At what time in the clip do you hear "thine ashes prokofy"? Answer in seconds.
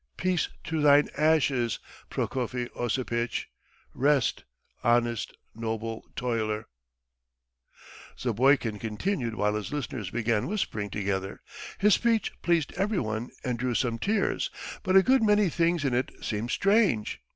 0.81-2.67